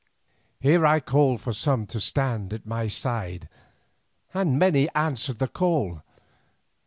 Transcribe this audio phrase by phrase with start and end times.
[0.59, 3.47] Here I called for some to stand at my side,
[4.33, 6.01] and many answered to my call.